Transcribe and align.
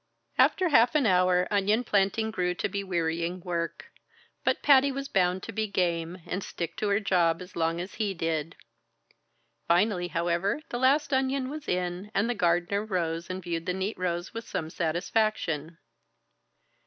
After 0.39 0.69
half 0.69 0.95
an 0.95 1.05
hour, 1.05 1.47
onion 1.51 1.83
planting 1.83 2.31
grew 2.31 2.55
to 2.55 2.67
be 2.67 2.83
wearying 2.83 3.39
work; 3.41 3.91
but 4.43 4.63
Patty 4.63 4.91
was 4.91 5.07
bound 5.07 5.43
to 5.43 5.51
be 5.51 5.67
game, 5.67 6.23
and 6.25 6.43
stick 6.43 6.75
to 6.77 6.89
her 6.89 6.99
job 6.99 7.39
as 7.39 7.55
long 7.55 7.79
as 7.79 7.93
he 8.01 8.15
did. 8.15 8.55
Finally, 9.67 10.07
however, 10.07 10.59
the 10.69 10.79
last 10.79 11.13
onion 11.13 11.51
was 11.51 11.67
in, 11.67 12.09
and 12.15 12.27
the 12.27 12.33
gardener 12.33 12.83
rose 12.83 13.29
and 13.29 13.43
viewed 13.43 13.67
the 13.67 13.75
neat 13.75 13.95
rows 13.95 14.33
with 14.33 14.47
some 14.47 14.71
satisfaction. 14.71 15.77